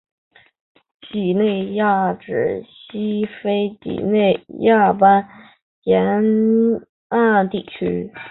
[1.07, 5.29] 几内亚指西非几内亚湾
[5.83, 6.03] 沿
[7.09, 8.11] 岸地区。